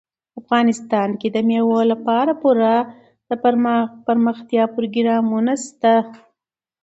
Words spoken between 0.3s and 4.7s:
افغانستان کې د مېوو لپاره پوره دپرمختیا